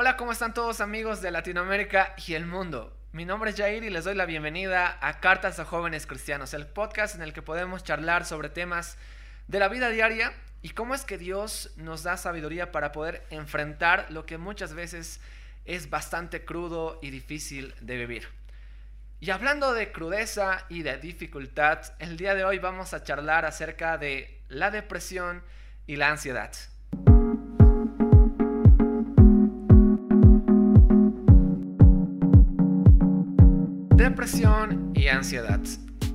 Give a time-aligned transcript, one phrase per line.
[0.00, 2.96] Hola, ¿cómo están todos amigos de Latinoamérica y el mundo?
[3.10, 6.68] Mi nombre es Jair y les doy la bienvenida a Cartas a Jóvenes Cristianos, el
[6.68, 8.96] podcast en el que podemos charlar sobre temas
[9.48, 10.32] de la vida diaria
[10.62, 15.20] y cómo es que Dios nos da sabiduría para poder enfrentar lo que muchas veces
[15.64, 18.28] es bastante crudo y difícil de vivir.
[19.18, 23.98] Y hablando de crudeza y de dificultad, el día de hoy vamos a charlar acerca
[23.98, 25.42] de la depresión
[25.88, 26.52] y la ansiedad.
[34.28, 35.60] Depresión y ansiedad.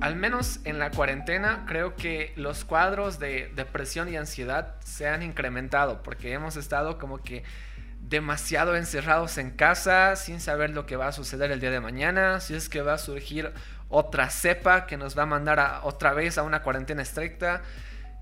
[0.00, 5.24] Al menos en la cuarentena creo que los cuadros de depresión y ansiedad se han
[5.24, 7.42] incrementado porque hemos estado como que
[7.98, 12.38] demasiado encerrados en casa sin saber lo que va a suceder el día de mañana,
[12.38, 13.52] si es que va a surgir
[13.88, 17.62] otra cepa que nos va a mandar otra vez a una cuarentena estricta.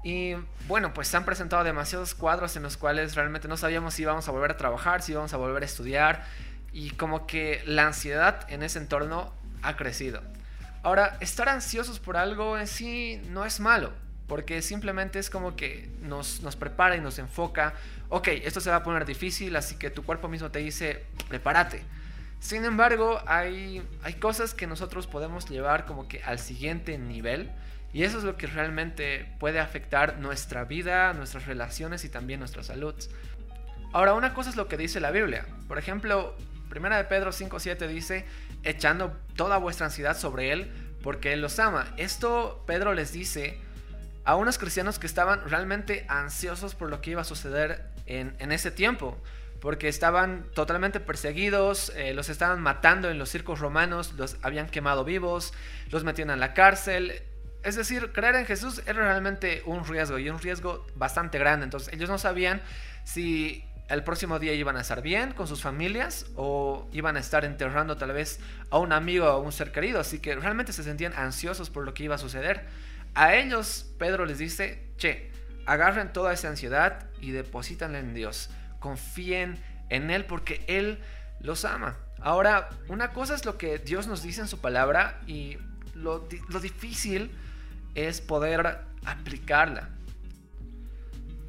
[0.03, 0.37] Y
[0.69, 4.27] bueno, pues se han presentado demasiados cuadros en los cuales realmente no sabíamos si íbamos
[4.27, 6.25] a volver a trabajar, si íbamos a volver a estudiar.
[6.73, 10.23] Y como que la ansiedad en ese entorno ha crecido.
[10.83, 13.93] Ahora, estar ansiosos por algo en sí no es malo,
[14.27, 17.75] porque simplemente es como que nos, nos prepara y nos enfoca.
[18.09, 21.83] Ok, esto se va a poner difícil, así que tu cuerpo mismo te dice, prepárate.
[22.41, 27.51] Sin embargo, hay, hay cosas que nosotros podemos llevar como que al siguiente nivel.
[27.93, 32.65] Y eso es lo que realmente puede afectar nuestra vida, nuestras relaciones y también nuestra
[32.65, 32.95] salud.
[33.93, 35.47] Ahora, una cosa es lo que dice la Biblia.
[35.69, 36.35] Por ejemplo,
[36.73, 38.25] Primera de Pedro 5.7 dice,
[38.63, 41.93] echando toda vuestra ansiedad sobre Él, porque Él los ama.
[41.99, 43.61] Esto Pedro les dice
[44.25, 48.71] a unos cristianos que estaban realmente ansiosos por lo que iba a suceder en, ese
[48.71, 49.19] tiempo,
[49.61, 55.05] porque estaban totalmente perseguidos, eh, los estaban matando en los circos romanos, los habían quemado
[55.05, 55.53] vivos,
[55.91, 57.23] los metían en la cárcel.
[57.63, 61.65] Es decir, creer en Jesús era realmente un riesgo y un riesgo bastante grande.
[61.65, 62.63] Entonces ellos no sabían
[63.05, 63.63] si
[63.93, 67.99] el próximo día iban a estar bien con sus familias o iban a estar enterrando
[67.99, 68.41] tal vez
[68.71, 70.01] a un amigo o a un ser querido.
[70.01, 72.65] Así que realmente se sentían ansiosos por lo que iba a suceder.
[73.15, 75.31] A ellos Pedro les dice, che,
[75.67, 78.49] agarren toda esa ansiedad y deposítanla en Dios.
[78.81, 80.99] Confíen en Él porque Él
[81.41, 81.99] los ama.
[82.19, 85.59] Ahora, una cosa es lo que Dios nos dice en su palabra y
[85.95, 87.31] lo, lo difícil
[87.95, 89.91] es poder aplicarla.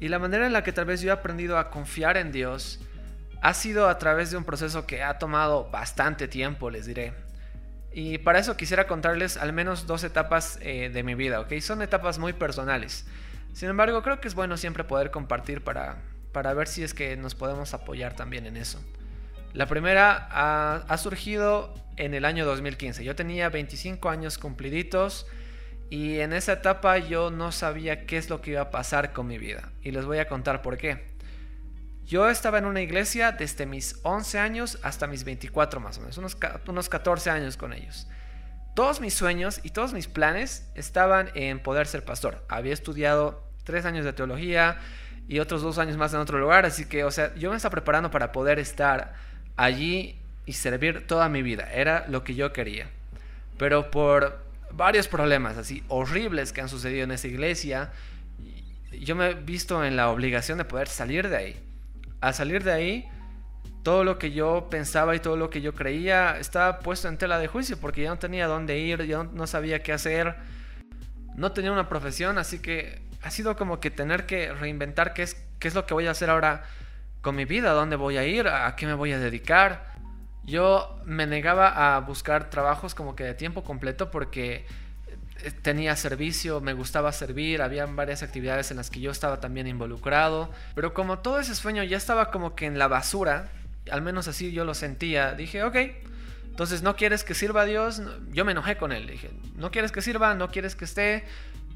[0.00, 2.80] Y la manera en la que tal vez yo he aprendido a confiar en Dios
[3.40, 7.12] ha sido a través de un proceso que ha tomado bastante tiempo, les diré.
[7.92, 11.52] Y para eso quisiera contarles al menos dos etapas eh, de mi vida, ¿ok?
[11.60, 13.06] Son etapas muy personales.
[13.52, 15.98] Sin embargo, creo que es bueno siempre poder compartir para,
[16.32, 18.82] para ver si es que nos podemos apoyar también en eso.
[19.52, 23.04] La primera ha, ha surgido en el año 2015.
[23.04, 25.26] Yo tenía 25 años cumpliditos
[25.90, 29.26] y en esa etapa yo no sabía qué es lo que iba a pasar con
[29.26, 29.70] mi vida.
[29.82, 31.14] Y les voy a contar por qué.
[32.06, 36.18] Yo estaba en una iglesia desde mis 11 años hasta mis 24 más o menos,
[36.18, 36.36] unos,
[36.66, 38.06] unos 14 años con ellos.
[38.74, 42.44] Todos mis sueños y todos mis planes estaban en poder ser pastor.
[42.48, 44.78] Había estudiado tres años de teología
[45.28, 47.70] y otros dos años más en otro lugar, así que, o sea, yo me estaba
[47.70, 49.14] preparando para poder estar
[49.56, 51.72] allí y servir toda mi vida.
[51.72, 52.88] Era lo que yo quería.
[53.56, 54.43] Pero por
[54.76, 57.92] varios problemas así horribles que han sucedido en esa iglesia,
[58.92, 61.56] yo me he visto en la obligación de poder salir de ahí.
[62.20, 63.08] Al salir de ahí,
[63.82, 67.38] todo lo que yo pensaba y todo lo que yo creía estaba puesto en tela
[67.38, 70.36] de juicio porque ya no tenía dónde ir, yo no sabía qué hacer,
[71.36, 75.36] no tenía una profesión, así que ha sido como que tener que reinventar qué es,
[75.58, 76.64] qué es lo que voy a hacer ahora
[77.20, 79.93] con mi vida, dónde voy a ir, a qué me voy a dedicar.
[80.46, 84.66] Yo me negaba a buscar trabajos como que de tiempo completo porque
[85.42, 89.66] eh, tenía servicio, me gustaba servir, había varias actividades en las que yo estaba también
[89.66, 93.48] involucrado, pero como todo ese sueño ya estaba como que en la basura,
[93.90, 95.76] al menos así yo lo sentía, dije, ok,
[96.44, 99.92] entonces no quieres que sirva a Dios, yo me enojé con él, dije, no quieres
[99.92, 101.24] que sirva, no quieres que esté,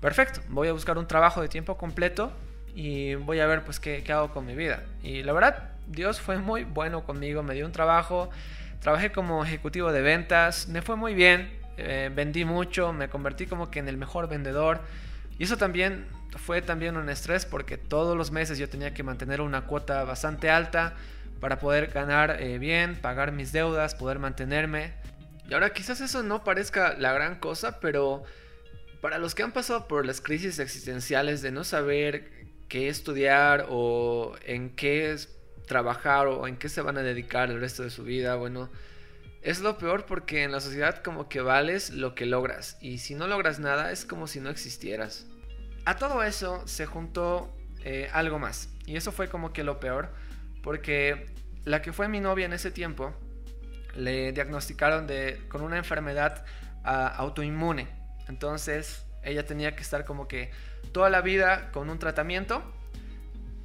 [0.01, 2.33] perfecto, voy a buscar un trabajo de tiempo completo
[2.75, 4.85] y voy a ver pues qué, qué hago con mi vida.
[5.03, 8.31] Y la verdad, Dios fue muy bueno conmigo, me dio un trabajo,
[8.81, 13.71] trabajé como ejecutivo de ventas, me fue muy bien, eh, vendí mucho, me convertí como
[13.71, 14.81] que en el mejor vendedor.
[15.39, 16.07] Y eso también
[16.37, 20.51] fue también un estrés porque todos los meses yo tenía que mantener una cuota bastante
[20.51, 20.95] alta
[21.41, 24.93] para poder ganar eh, bien, pagar mis deudas, poder mantenerme.
[25.49, 28.25] Y ahora quizás eso no parezca la gran cosa, pero
[29.01, 32.31] para los que han pasado por las crisis existenciales de no saber
[32.69, 35.17] qué estudiar o en qué
[35.69, 38.71] trabajar o en qué se van a dedicar el resto de su vida, bueno,
[39.43, 43.15] es lo peor porque en la sociedad como que vales lo que logras y si
[43.15, 45.27] no logras nada es como si no existieras.
[45.85, 47.55] A todo eso se juntó
[47.85, 50.11] eh, algo más y eso fue como que lo peor
[50.63, 51.27] porque
[51.65, 53.15] la que fue mi novia en ese tiempo,
[53.95, 56.45] le diagnosticaron de, con una enfermedad
[56.85, 57.89] ah, autoinmune.
[58.29, 60.51] Entonces ella tenía que estar como que
[60.93, 62.63] toda la vida con un tratamiento.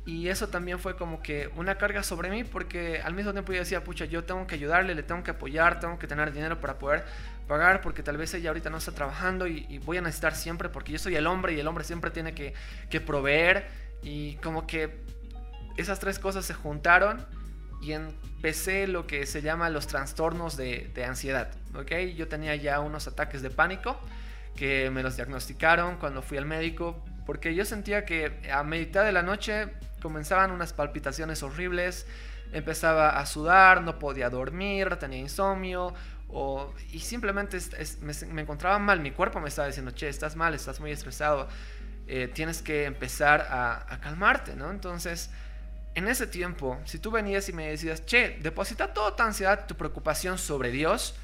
[0.05, 3.59] Y eso también fue como que una carga sobre mí porque al mismo tiempo yo
[3.59, 6.77] decía, pucha, yo tengo que ayudarle, le tengo que apoyar, tengo que tener dinero para
[6.77, 7.05] poder
[7.47, 10.91] pagar porque tal vez ella ahorita no está trabajando y, voy a necesitar siempre porque
[10.91, 12.53] yo soy el hombre y el hombre siempre tiene que,
[12.89, 13.65] que proveer.
[14.01, 15.01] Y como que
[15.77, 17.25] esas tres cosas se juntaron
[17.81, 21.51] y empecé lo que se llama los trastornos de, de ansiedad.
[21.75, 22.13] ¿okay?
[22.13, 23.97] Yo tenía ya unos ataques de pánico
[24.55, 29.11] que me los diagnosticaron cuando fui al médico, porque yo sentía que a mitad de
[29.11, 29.69] la noche
[30.03, 32.05] comenzaban unas palpitaciones horribles,
[32.51, 35.95] empezaba a sudar, no podía dormir, tenía insomnio,
[36.29, 37.57] o, y simplemente
[38.01, 41.47] me, encontraba mal, mi cuerpo me estaba diciendo, che, estás mal, estás muy estresado,
[42.05, 44.69] eh, tienes que empezar a, a calmarte, ¿no?
[44.69, 45.31] Entonces
[45.95, 49.75] en ese tiempo, si tú venías y me decías, che, deposita toda tu ansiedad, tu
[49.75, 51.15] preocupación sobre Dios,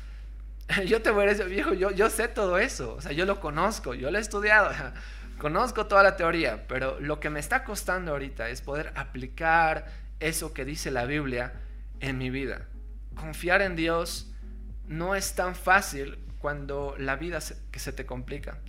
[0.86, 3.40] yo te voy a decir, viejo, yo, yo sé todo eso, o sea, yo lo
[3.40, 4.70] conozco, yo lo he estudiado,
[5.40, 9.88] conozco toda la teoría, pero lo que me está costando ahorita es poder aplicar
[10.20, 11.54] eso que dice la Biblia
[12.00, 12.68] en mi vida.
[13.16, 14.32] Confiar en Dios
[14.86, 17.40] no es tan fácil cuando la vida
[17.72, 18.60] que se te complica.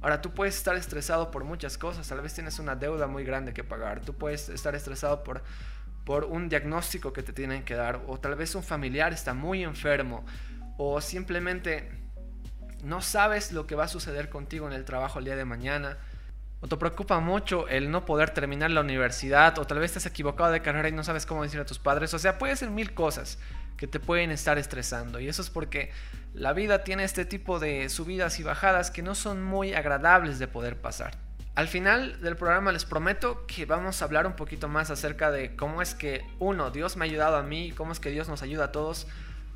[0.00, 3.52] Ahora, tú puedes estar estresado por muchas cosas, tal vez tienes una deuda muy grande
[3.52, 5.42] que pagar, tú puedes estar estresado por,
[6.04, 9.62] por un diagnóstico que te tienen que dar, o tal vez un familiar está muy
[9.62, 10.24] enfermo,
[10.78, 11.90] o simplemente
[12.82, 15.98] no sabes lo que va a suceder contigo en el trabajo el día de mañana,
[16.60, 20.50] o te preocupa mucho el no poder terminar la universidad, o tal vez estás equivocado
[20.50, 22.92] de carrera y no sabes cómo decir a tus padres, o sea, puede ser mil
[22.92, 23.38] cosas
[23.76, 25.90] que te pueden estar estresando, y eso es porque
[26.34, 30.48] la vida tiene este tipo de subidas y bajadas que no son muy agradables de
[30.48, 31.16] poder pasar.
[31.56, 35.56] Al final del programa les prometo que vamos a hablar un poquito más acerca de
[35.56, 38.42] cómo es que, uno, Dios me ha ayudado a mí, cómo es que Dios nos
[38.42, 39.08] ayuda a todos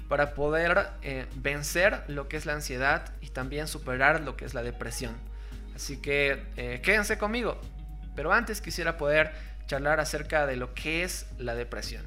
[0.08, 4.54] para poder eh, vencer lo que es la ansiedad y también superar lo que es
[4.54, 5.14] la depresión.
[5.74, 7.60] Así que eh, quédense conmigo.
[8.14, 9.32] Pero antes quisiera poder
[9.66, 12.04] charlar acerca de lo que es la depresión.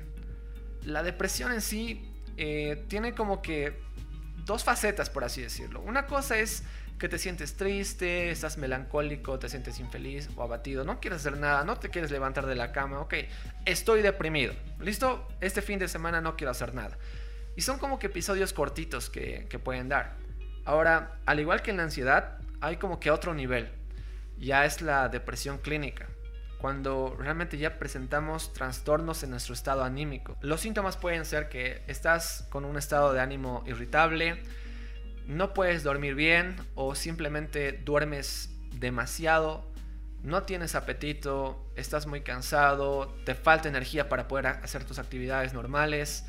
[0.84, 3.80] La depresión en sí eh, tiene como que
[4.46, 5.82] dos facetas, por así decirlo.
[5.82, 6.64] Una cosa es
[6.98, 11.64] que te sientes triste, estás melancólico, te sientes infeliz o abatido, no quieres hacer nada,
[11.64, 13.14] no te quieres levantar de la cama, ok,
[13.66, 16.98] estoy deprimido, listo, este fin de semana no quiero hacer nada.
[17.56, 20.16] Y son como que episodios cortitos que, que pueden dar.
[20.66, 23.70] Ahora, al igual que en la ansiedad, hay como que otro nivel,
[24.38, 26.08] ya es la depresión clínica
[26.58, 30.38] cuando realmente ya presentamos trastornos en nuestro estado anímico.
[30.42, 34.42] Los síntomas pueden ser que estás con un estado de ánimo irritable,
[35.28, 39.72] no puedes dormir bien o simplemente duermes demasiado,
[40.24, 46.26] no tienes apetito, estás muy cansado, te falta energía para poder hacer tus actividades normales,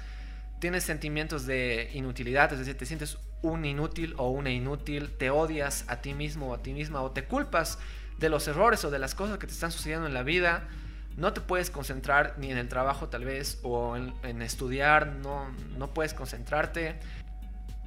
[0.60, 5.85] tienes sentimientos de inutilidad, es decir, te sientes un inútil o una inútil, te odias
[5.88, 7.79] a ti mismo o a ti misma o te culpas
[8.19, 10.69] de los errores o de las cosas que te están sucediendo en la vida.
[11.17, 15.93] No te puedes concentrar ni en el trabajo tal vez o en, estudiar, no, no
[15.93, 16.99] puedes concentrarte.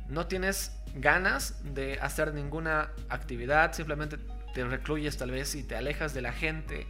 [0.08, 4.18] No tienes ganas de hacer ninguna actividad, simplemente
[4.54, 6.88] te recluyes tal vez y te alejas de la gente.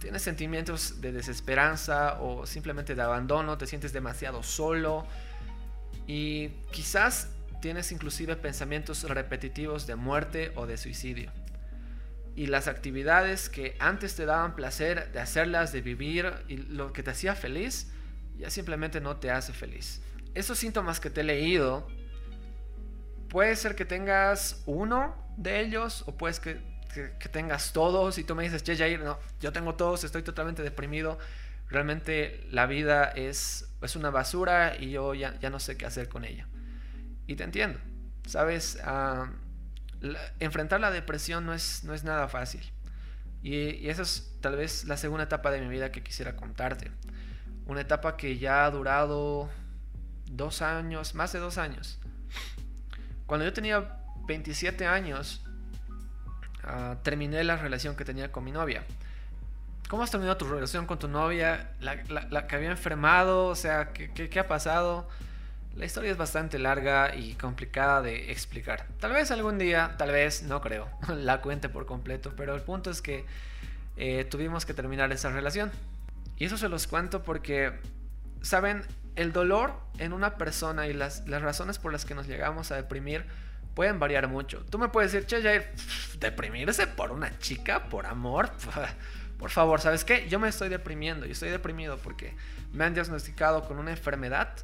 [0.00, 5.06] Tienes sentimientos de desesperanza o simplemente de abandono, te sientes demasiado solo
[6.06, 7.30] y quizás
[7.64, 11.32] tienes inclusive pensamientos repetitivos de muerte o de suicidio
[12.36, 17.02] y las actividades que antes te daban placer de hacerlas, de vivir y lo que
[17.02, 17.90] te hacía feliz,
[18.36, 20.02] ya simplemente no te hace feliz.
[20.34, 21.88] Esos síntomas que te he leído,
[23.30, 26.60] puede ser que tengas uno de ellos o puedes que,
[26.92, 30.62] que, tengas todos y tú me dices, che Jair, no, yo tengo todos, estoy totalmente
[30.62, 31.18] deprimido,
[31.70, 36.10] realmente la vida es, es una basura y yo ya, ya no sé qué hacer
[36.10, 36.46] con ella.
[37.26, 37.78] Y te entiendo,
[38.26, 38.78] ¿sabes?
[38.84, 39.30] Ah,
[40.40, 42.62] enfrentar la depresión no es, no es nada fácil.
[43.42, 46.90] Y, esa es tal vez la segunda etapa de mi vida que quisiera contarte.
[47.66, 49.50] Una etapa que ya ha durado
[50.30, 51.98] dos años, más de dos años.
[53.26, 55.42] Cuando yo tenía 27 años,
[56.62, 58.84] ah, terminé la relación que tenía con mi novia.
[59.88, 61.72] ¿Cómo has terminado tu relación con tu novia?
[61.80, 63.46] ¿La, que había enfermado?
[63.46, 65.08] O sea, ¿qué, qué, qué ha pasado?
[65.76, 68.86] La historia es bastante larga y complicada de explicar.
[69.00, 72.90] Tal vez algún día, tal vez, no creo, la cuente por completo, pero el punto
[72.90, 73.24] es que
[73.96, 75.72] eh, tuvimos que terminar esa relación.
[76.36, 77.72] Y eso se los cuento porque,
[78.42, 78.82] ¿saben?
[79.16, 82.76] El dolor en una persona y las, las razones por las que nos llegamos a
[82.76, 83.24] deprimir
[83.74, 84.64] pueden variar mucho.
[84.70, 85.72] Tú me puedes decir, che, Jair,
[86.20, 88.50] deprimirse por una chica, por amor,
[89.38, 90.28] por favor, ¿sabes qué?
[90.28, 92.36] Yo me estoy deprimiendo, yo estoy deprimido porque
[92.72, 94.54] me han diagnosticado con una enfermedad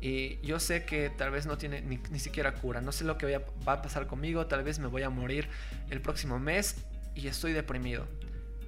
[0.00, 3.38] y yo sé que tal vez no tiene ni, siquiera cura, no sé lo que
[3.66, 5.48] va a pasar conmigo, tal vez me voy a morir
[5.90, 6.84] el próximo mes
[7.14, 8.06] y estoy deprimido.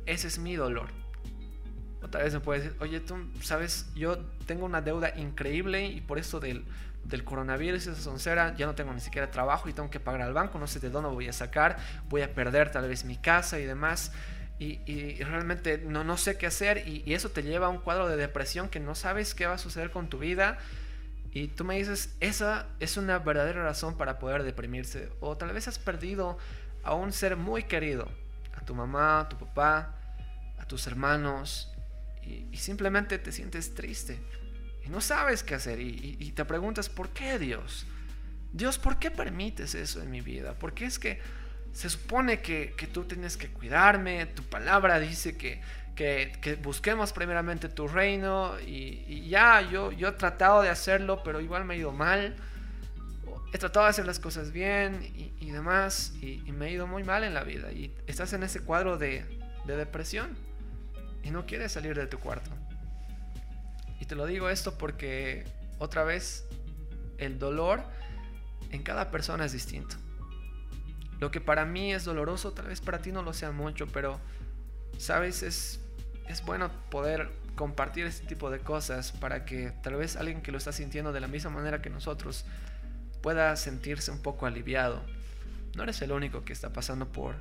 [0.07, 0.89] Ese es mi dolor.
[2.03, 6.19] Otra vez me puede decir, oye, tú sabes, yo tengo una deuda increíble y por
[6.19, 6.65] eso del,
[7.05, 10.23] del coronavirus y esa soncera ya no tengo ni siquiera trabajo y tengo que pagar
[10.23, 11.77] al banco, no sé de dónde voy a sacar,
[12.09, 14.13] voy a perder tal vez mi casa y demás.
[14.61, 18.09] Y, realmente no, no sé qué hacer y, y, eso te lleva a un cuadro
[18.09, 20.59] de depresión que no sabes qué va a suceder con tu vida.
[21.39, 25.09] Y tú me dices, esa es una verdadera razón para poder deprimirse.
[25.21, 26.37] O tal vez has perdido
[26.83, 28.11] a un ser muy querido,
[28.57, 29.95] a tu mamá, a tu papá,
[30.59, 31.73] a tus hermanos,
[32.25, 34.19] y, simplemente te sientes triste
[34.85, 37.87] y no sabes qué hacer y, te preguntas, ¿por qué Dios?
[38.53, 40.55] Dios, ¿por qué permites eso en mi vida?
[40.55, 41.21] ¿Por qué es que
[41.73, 44.27] se supone que, tú tienes que cuidarme?
[44.27, 45.61] Tu palabra dice que,
[45.99, 51.65] que, busquemos primeramente tu reino y, ya yo, yo he tratado de hacerlo, pero igual
[51.65, 52.37] me ha ido mal.
[53.53, 57.25] He tratado de hacer las cosas bien y, demás y, me ha ido muy mal
[57.25, 59.25] en la vida y estás en ese cuadro de,
[59.67, 60.37] de depresión
[61.25, 62.51] y no quieres salir de tu cuarto.
[64.01, 65.45] Y te lo digo esto porque
[65.79, 66.47] otra vez
[67.19, 67.83] el dolor
[68.71, 69.97] en cada persona es distinto.
[71.19, 74.21] Lo que para mí es doloroso, tal vez para ti no lo sea mucho, pero
[74.97, 75.81] sabes, es,
[76.29, 80.59] es bueno poder compartir este tipo de cosas para que tal vez alguien que lo
[80.59, 82.45] está sintiendo de la misma manera que nosotros
[83.23, 85.03] pueda sentirse un poco aliviado.
[85.75, 87.37] No eres el único que está pasando por,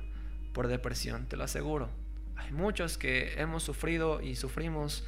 [0.52, 1.88] por depresión, te lo aseguro.
[2.36, 5.04] Hay muchos que hemos sufrido y sufrimos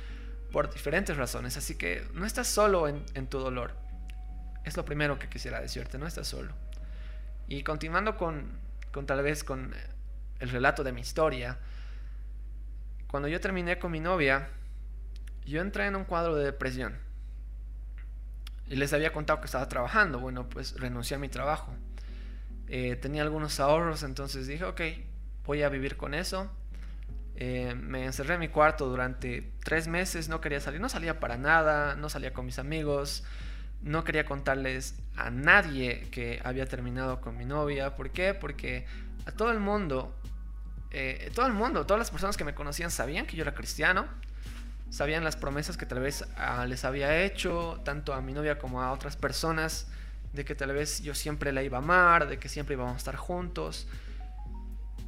[0.53, 3.75] por diferentes razones, así que no estás solo en, tu dolor.
[4.65, 6.55] Es lo primero que quisiera decirte, no estás solo.
[7.49, 8.59] Y continuando con,
[8.93, 9.75] con tal vez con
[10.39, 11.59] el relato de mi historia,
[13.11, 14.49] cuando yo terminé con mi novia,
[15.45, 16.97] yo entré en un cuadro de depresión.
[18.69, 20.21] Y les había contado que estaba trabajando.
[20.21, 21.75] Bueno, pues renuncié a mi trabajo.
[22.69, 24.81] Eh, tenía algunos ahorros, entonces dije, ok,
[25.45, 26.49] voy a vivir con eso.
[27.35, 31.37] Eh, me encerré en mi cuarto durante tres meses, no quería salir, no salía para
[31.37, 33.25] nada, no salía con mis amigos,
[33.83, 37.97] no quería contarles a nadie que había terminado con mi novia.
[37.97, 38.35] ¿Por qué?
[38.35, 38.87] Porque
[39.27, 40.15] a todo el mundo,
[40.91, 44.07] eh, todo el mundo, todas las personas que me conocían sabían que yo era cristiano,
[44.91, 48.83] sabían las promesas que tal vez ah, les había hecho, tanto a mi novia como
[48.83, 49.87] a otras personas,
[50.33, 52.99] de que tal vez yo siempre la iba a amar, de que siempre íbamos a
[52.99, 53.87] estar juntos.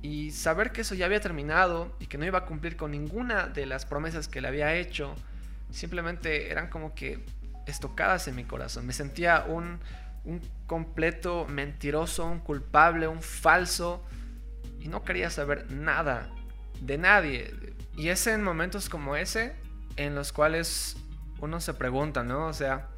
[0.03, 3.47] Y saber que eso ya había terminado y que no iba a cumplir con ninguna
[3.47, 5.15] de las promesas que le había hecho,
[5.71, 7.25] simplemente eran como que
[7.67, 8.87] estocadas en mi corazón.
[8.87, 9.79] Me sentía un,
[10.25, 14.03] un completo mentiroso, un culpable, un falso.
[14.83, 16.29] Y no quería saber nada
[16.81, 17.55] de nadie.
[17.97, 19.55] Y es en momentos como ese
[19.97, 20.97] en los cuales
[21.41, 22.47] uno se pregunta, ¿no?
[22.47, 22.89] O sea,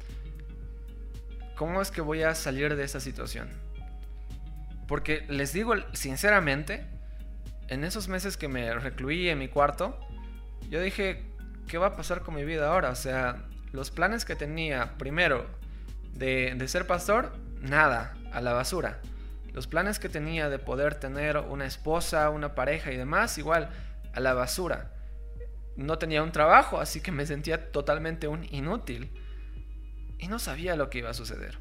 [1.55, 3.49] ¿cómo es que voy a salir de esa situación?
[4.87, 6.85] Porque les digo sinceramente,
[7.67, 9.99] en esos meses que me recluí en mi cuarto,
[10.69, 11.23] yo dije,
[11.67, 12.89] ¿qué va a pasar con mi vida ahora?
[12.89, 15.45] O sea, los planes que tenía, primero,
[16.13, 19.01] de, ser pastor, nada, a la basura.
[19.55, 23.69] Los planes que tenía de poder tener una esposa, una pareja y demás, igual,
[24.13, 24.91] a la basura.
[25.77, 29.09] No tenía un trabajo, así que me sentía totalmente un inútil.
[30.19, 31.57] Y no sabía lo que iba a suceder.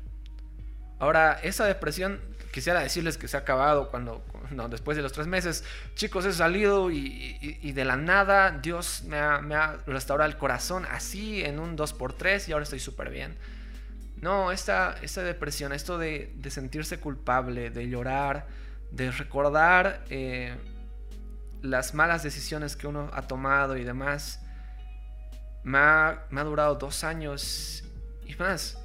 [0.99, 2.21] Ahora, esa depresión,
[2.53, 5.63] quisiera decirles que se ha acabado cuando, no, después de los tres meses,
[5.95, 11.61] chicos, he salido y, de la nada Dios me ha, restaurado el corazón así en
[11.61, 13.37] un 2x3 y ahora estoy súper bien.
[14.25, 18.47] No, esta, esta depresión, esto de, sentirse culpable, de llorar,
[18.91, 20.57] de recordar eh,
[21.61, 24.41] las malas decisiones que uno ha tomado y demás,
[25.63, 27.85] me ha, me ha durado dos años
[28.25, 28.79] y más.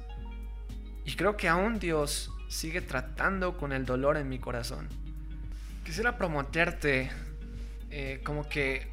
[1.06, 4.90] Y creo que aún Dios sigue tratando con el dolor en mi corazón
[5.82, 7.10] quisiera prometerte
[7.90, 8.92] eh, como que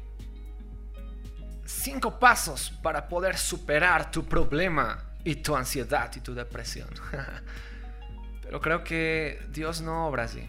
[1.66, 6.88] cinco pasos para poder superar tu problema y tu ansiedad y tu depresión.
[8.42, 10.48] Pero creo que Dios no obra así.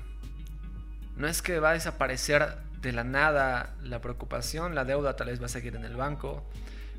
[1.17, 5.41] No es que va a desaparecer de la nada la preocupación, la deuda tal vez
[5.41, 6.49] va a seguir en el banco,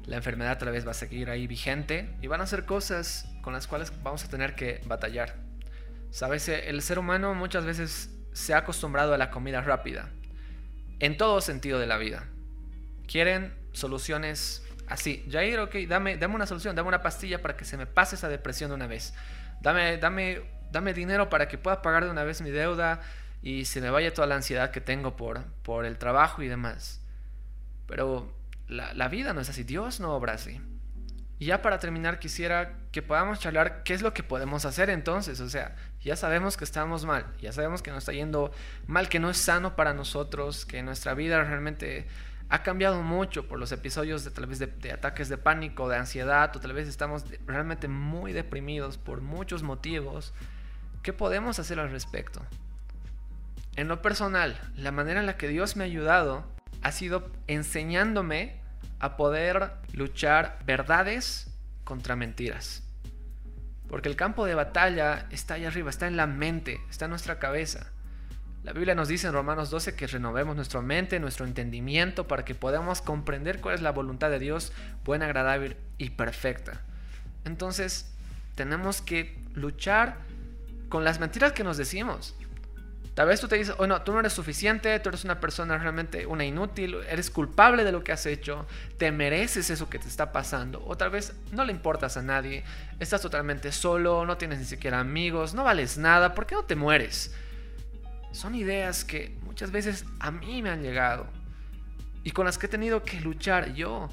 [0.05, 3.55] la enfermedad tal vez va a seguir ahí vigente y van a ser cosas con
[3.55, 5.37] las cuales vamos a tener que batallar.
[6.11, 10.11] Sabes, el ser humano muchas veces se ha acostumbrado a la comida rápida,
[10.99, 12.27] en todo sentido de la vida.
[13.07, 15.27] Quieren soluciones así.
[15.31, 18.29] Jair, ok, dame, dame una solución, dame una pastilla para que se me pase esa
[18.29, 19.15] depresión de una vez.
[19.63, 23.01] Dame, dame, dame dinero para que pueda pagar de una vez mi deuda
[23.43, 27.01] y se me vaya toda la ansiedad que tengo por, por el trabajo y demás.
[27.87, 28.37] Pero
[28.69, 30.61] la, la vida no es así, Dios no obra así.
[31.39, 35.41] Y ya para terminar quisiera que podamos charlar qué es lo que podemos hacer entonces.
[35.41, 38.53] O sea, ya sabemos que estamos mal, ya sabemos que nos está yendo
[38.87, 42.07] mal, que no es sano para nosotros, que nuestra vida realmente
[42.51, 46.55] ha cambiado mucho por los episodios de tal vez de, ataques de pánico, de ansiedad,
[46.55, 50.35] o tal vez estamos realmente muy deprimidos por muchos motivos.
[51.03, 52.43] ¿Qué podemos hacer al respecto?
[53.77, 56.45] En lo personal, la manera en la que Dios me ha ayudado
[56.83, 58.61] ha sido enseñándome
[58.99, 61.49] a poder luchar verdades
[61.85, 62.83] contra mentiras.
[63.89, 67.39] Porque el campo de batalla está ahí arriba, está en la mente, está en nuestra
[67.39, 67.93] cabeza.
[68.63, 72.55] La Biblia nos dice en Romanos 12 que renovemos nuestra mente, nuestro entendimiento, para que
[72.55, 76.83] podamos comprender cuál es la voluntad de Dios, buena, agradable y perfecta.
[77.47, 78.13] Entonces,
[78.57, 80.19] tenemos que luchar
[80.91, 82.35] con las mentiras que nos decimos.
[83.15, 85.79] Tal vez tú te dices, oh no, tú no eres suficiente, tú eres una persona
[85.79, 88.67] realmente una inútil, eres culpable de lo que has hecho,
[88.99, 92.63] te mereces eso que te está pasando, o tal vez no le importas a nadie,
[92.99, 96.77] estás totalmente solo, no tienes ni siquiera amigos, no vales nada, ¿por qué no te
[96.77, 97.35] mueres?
[98.33, 101.27] Son ideas que muchas veces a mí me han llegado
[102.23, 104.09] y con las que he tenido que luchar yo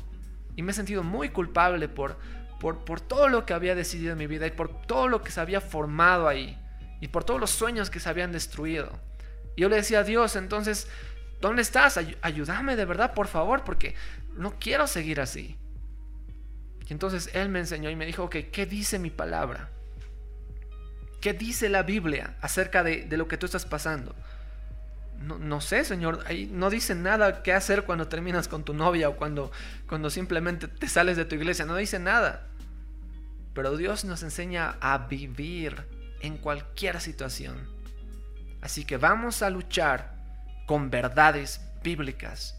[0.55, 2.17] y me he sentido muy culpable por,
[2.59, 5.31] por, por todo lo que había decidido en mi vida y por todo lo que
[5.31, 6.57] se había formado ahí
[7.00, 8.91] y por todos los sueños que se habían destruido.
[9.55, 10.88] Y yo le decía a Dios, entonces,
[11.41, 12.00] ¿dónde estás?
[12.21, 13.95] ayúdame de verdad, por favor, porque
[14.36, 15.57] no quiero seguir así.
[16.88, 19.69] Y entonces Él me enseñó y me dijo, ok, ¿qué dice mi palabra?
[21.21, 24.15] ¿Qué dice la Biblia acerca de, lo que tú estás pasando?
[25.19, 29.09] No, no, sé, Señor, ahí no dice nada qué hacer cuando terminas con tu novia
[29.09, 29.51] o cuando,
[29.88, 32.47] cuando simplemente te sales de tu iglesia, no dice nada.
[33.55, 35.88] Pero Dios nos enseña a vivir
[36.21, 37.57] en cualquier situación.
[38.62, 40.13] Así que vamos a luchar
[40.67, 42.55] con verdades bíblicas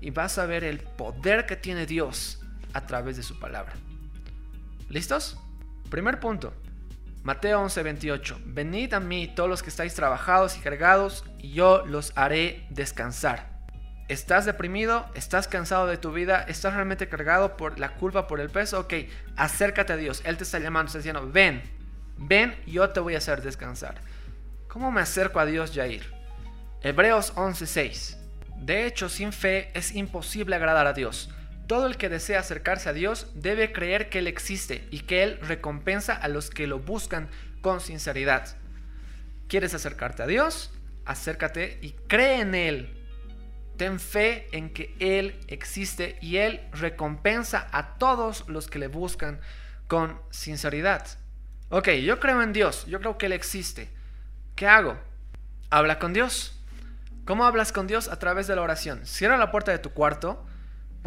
[0.00, 2.40] y vas a ver el poder que tiene Dios
[2.72, 3.72] a través de su palabra.
[4.88, 5.38] ¿Listos?
[5.90, 6.52] Primer punto.
[7.28, 8.38] Mateo 11:28.
[8.46, 13.50] Venid a mí todos los que estáis trabajados y cargados, y yo los haré descansar.
[14.08, 15.04] ¿Estás deprimido?
[15.14, 16.42] ¿Estás cansado de tu vida?
[16.48, 18.80] ¿Estás realmente cargado por la culpa, por el peso?
[18.80, 18.94] Ok,
[19.36, 20.22] acércate a Dios.
[20.24, 21.60] Él te está llamando, está diciendo, ven,
[22.16, 23.96] ven, yo te voy a hacer descansar.
[24.66, 26.10] ¿Cómo me acerco a Dios, Jair?
[26.80, 28.16] Hebreos 11:6.
[28.56, 31.28] De hecho, sin fe es imposible agradar a Dios.
[31.68, 35.38] Todo el que desea acercarse a Dios debe creer que Él existe y que Él
[35.42, 37.28] recompensa a los que lo buscan
[37.60, 38.56] con sinceridad.
[39.48, 40.72] ¿Quieres acercarte a Dios?
[41.04, 43.04] Acércate y cree en Él.
[43.76, 49.38] Ten fe en que Él existe y Él recompensa a todos los que le buscan
[49.88, 51.06] con sinceridad.
[51.68, 53.90] Ok, yo creo en Dios, yo creo que Él existe.
[54.56, 54.96] ¿Qué hago?
[55.68, 56.58] Habla con Dios.
[57.26, 58.08] ¿Cómo hablas con Dios?
[58.08, 59.04] A través de la oración.
[59.04, 60.47] Cierra la puerta de tu cuarto,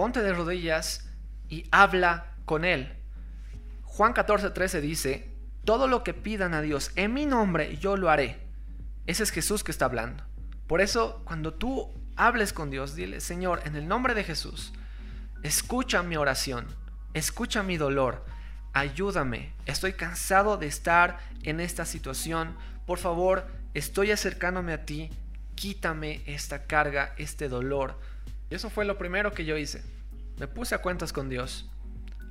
[0.02, 1.12] ponte de rodillas
[1.48, 2.92] y habla con Él.
[3.84, 5.30] Juan 14, 13 dice,
[5.64, 8.40] todo lo que pidan a Dios en mi nombre, yo lo haré.
[9.06, 10.24] Ese es Jesús que está hablando.
[10.66, 14.74] Por eso, cuando tú hables con Dios, dile, Señor, en el nombre de Jesús,
[15.44, 16.66] escucha mi oración,
[17.14, 18.26] escucha mi dolor,
[18.74, 25.12] ayúdame, estoy cansado de estar en esta situación, por favor, estoy acercándome a ti,
[25.54, 28.00] quítame esta carga, este dolor.
[28.56, 29.82] Eso fue lo primero que yo hice.
[30.38, 31.70] Me puse a cuentas con Dios.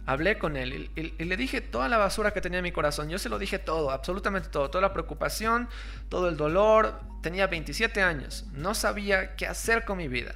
[0.07, 3.09] Hablé con Él y, y, le dije toda la basura que tenía en mi corazón.
[3.09, 4.71] Yo se lo dije todo, absolutamente todo.
[4.71, 5.69] Toda la preocupación,
[6.09, 7.01] todo el dolor.
[7.23, 8.47] Tenía 27 años.
[8.53, 10.35] No sabía qué hacer con mi vida.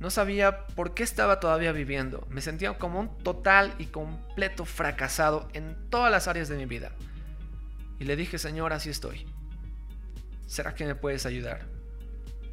[0.00, 2.26] No sabía por qué estaba todavía viviendo.
[2.30, 6.92] Me sentía como un total y completo fracasado en todas las áreas de mi vida.
[7.98, 9.26] Y le dije, Señor, así estoy.
[10.46, 11.73] ¿Será que me puedes ayudar?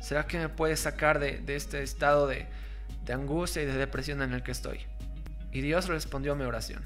[0.02, 2.48] ¿Será que me puedes sacar de, este estado de,
[3.06, 4.80] de angustia y de depresión en el que estoy?
[5.52, 6.84] Y Dios respondió a mi oración.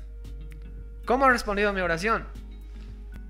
[1.06, 2.26] ¿Cómo ha respondido a mi oración?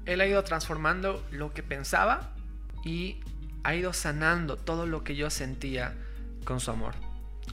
[0.05, 2.33] Él ha ido transformando lo que pensaba
[2.83, 3.21] y
[3.63, 5.93] ha ido sanando todo lo que yo sentía
[6.45, 6.93] con su amor.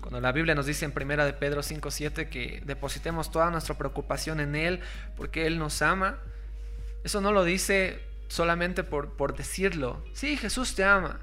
[0.01, 4.41] Cuando la Biblia nos dice en primera de Pedro 5:7 que depositemos toda nuestra preocupación
[4.41, 4.81] en él
[5.17, 6.19] porque él nos ama,
[7.05, 10.05] eso no lo dice solamente por, por decirlo.
[10.13, 11.21] Sí, Jesús te ama.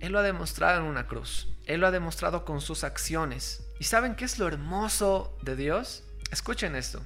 [0.00, 1.48] Él lo ha demostrado en una cruz.
[1.66, 3.64] Él lo ha demostrado con sus acciones.
[3.78, 6.04] ¿Y saben qué es lo hermoso de Dios?
[6.30, 7.02] Escuchen esto.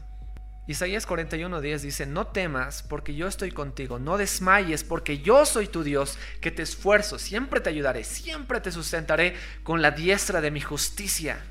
[0.69, 5.83] Isaías 41:10 dice, no temas porque yo estoy contigo, no desmayes porque yo soy tu
[5.83, 10.61] Dios, que te esfuerzo, siempre te ayudaré, siempre te sustentaré con la diestra de mi
[10.61, 11.43] justicia.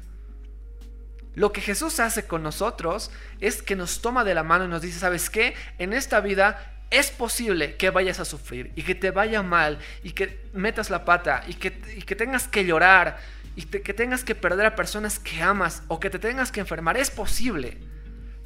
[1.34, 4.82] Lo que Jesús hace con nosotros es que nos toma de la mano y nos
[4.82, 5.56] dice, ¿sabes qué?
[5.78, 10.12] En esta vida es posible que vayas a sufrir y que te vaya mal y
[10.12, 13.18] que metas la pata y que, que tengas que llorar
[13.56, 16.98] y que tengas que perder a personas que amas o que te tengas que enfermar.
[16.98, 17.78] Es posible.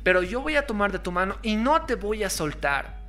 [0.04, 3.05] Pero yo voy a tomar de tu mano y no te voy a soltar.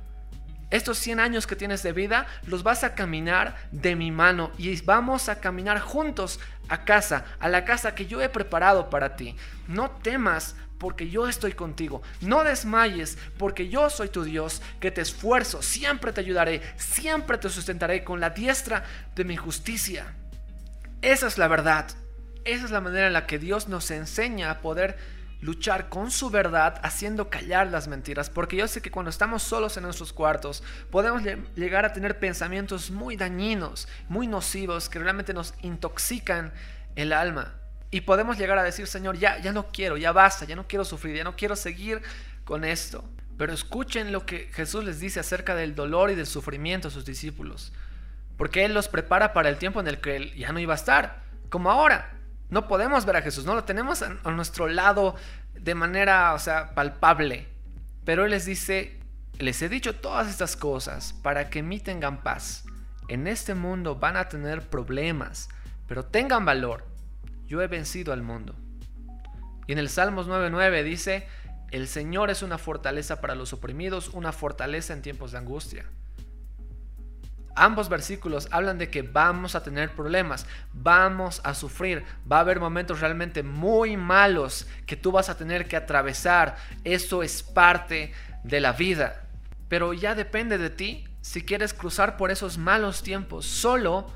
[0.69, 4.79] Estos 100 años que tienes de vida los vas a caminar de mi mano y
[4.81, 9.35] vamos a caminar juntos a casa, a la casa que yo he preparado para ti.
[9.67, 12.01] No temas porque yo estoy contigo.
[12.21, 17.49] No desmayes porque yo soy tu Dios, que te esfuerzo, siempre te ayudaré, siempre te
[17.49, 18.83] sustentaré con la diestra
[19.15, 20.13] de mi justicia.
[21.01, 21.87] Esa es la verdad.
[22.43, 24.97] Esa es la manera en la que Dios nos enseña a poder
[25.41, 28.29] luchar con su verdad haciendo callar las mentiras.
[28.29, 31.21] Porque yo sé que cuando estamos solos en nuestros cuartos podemos
[31.55, 36.53] llegar a tener pensamientos muy dañinos, muy nocivos, que realmente nos intoxican
[36.95, 37.53] el alma.
[37.89, 40.83] Y podemos llegar a decir, Señor, ya, ya no quiero, ya basta, ya no quiero
[40.83, 42.01] sufrir, ya no quiero seguir
[42.43, 43.03] con esto.
[43.37, 47.05] Pero escuchen lo que Jesús les dice acerca del dolor y del sufrimiento a sus
[47.05, 47.71] discípulos.
[48.35, 50.75] Porque Él los prepara para el tiempo en el que Él ya no iba a
[50.75, 52.16] estar, como ahora.
[52.49, 55.15] No podemos ver a Jesús, no lo tenemos a, nuestro lado
[55.53, 57.47] de manera, o sea, palpable.
[58.05, 58.99] Pero Él les dice,
[59.37, 62.63] les he dicho todas estas cosas para que mí tengan paz.
[63.09, 65.49] En este mundo van a tener problemas,
[65.87, 66.85] pero tengan valor.
[67.47, 68.55] Yo he vencido al mundo.
[69.67, 71.27] Y en el Salmos 9.9 dice,
[71.71, 75.85] el Señor es una fortaleza para los oprimidos, una fortaleza en tiempos de angustia.
[77.57, 82.59] Ambos versículos hablan de que vamos a tener problemas, vamos a sufrir, va a haber
[82.59, 86.55] momentos realmente muy malos que tú vas a tener que atravesar.
[86.83, 89.23] Eso es parte de la vida.
[89.69, 94.07] Pero ya depende de ti si quieres cruzar por esos malos tiempos solo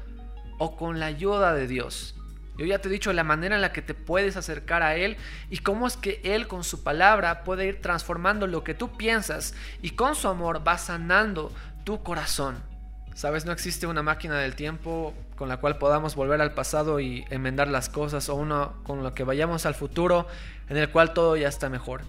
[0.59, 2.15] o con la ayuda de Dios.
[2.57, 5.17] Yo ya te he dicho la manera en la que te puedes acercar a Él
[5.49, 9.55] y cómo es que Él con su palabra puede ir transformando lo que tú piensas
[9.81, 11.51] y con su amor va sanando
[11.83, 12.70] tu corazón.
[13.13, 17.25] Sabes, no existe una máquina del tiempo con la cual podamos volver al pasado y
[17.29, 20.27] enmendar las cosas o uno con lo que vayamos al futuro
[20.69, 22.01] en el cual todo ya está mejor.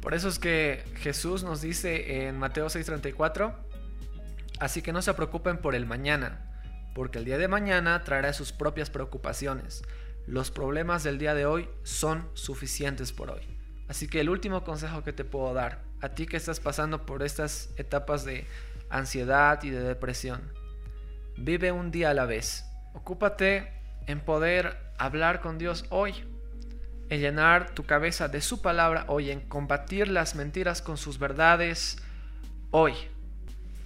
[0.00, 3.54] Por eso es que Jesús nos dice en Mateo 6:34,
[4.58, 6.40] así que no se preocupen por el mañana,
[6.94, 9.82] porque el día de mañana traerá sus propias preocupaciones.
[10.26, 13.42] Los problemas del día de hoy son suficientes por hoy.
[13.88, 17.22] Así que el último consejo que te puedo dar, a ti que estás pasando por
[17.22, 18.46] estas etapas de
[18.94, 20.52] ansiedad y de depresión.
[21.36, 22.64] Vive un día a la vez.
[22.94, 23.72] Ocúpate
[24.06, 26.14] en poder hablar con Dios hoy,
[27.08, 31.98] en llenar tu cabeza de su palabra hoy, en combatir las mentiras con sus verdades
[32.70, 32.94] hoy.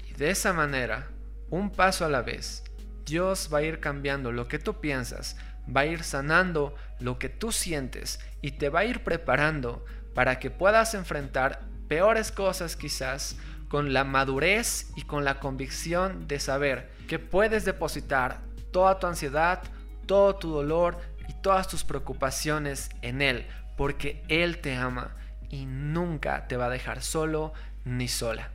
[0.08, 1.08] Y de esa manera,
[1.50, 2.62] un paso a la vez,
[3.06, 5.38] Dios va a ir cambiando lo que tú piensas,
[5.74, 10.38] va a ir sanando lo que tú sientes y te va a ir preparando para
[10.38, 13.36] que puedas enfrentar peores cosas quizás
[13.68, 18.40] con la madurez y con la convicción de saber que puedes depositar
[18.72, 19.62] toda tu ansiedad,
[20.06, 25.14] todo tu dolor y todas tus preocupaciones en Él, porque Él te ama
[25.50, 27.52] y nunca te va a dejar solo
[27.84, 28.50] ni sola.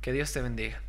[0.00, 0.83] Que Dios te bendiga.